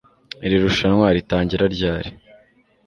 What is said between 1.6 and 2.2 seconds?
ryari